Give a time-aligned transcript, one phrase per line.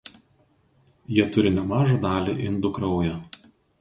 [1.17, 3.21] Jie turi nemažą dalį indų kraujo.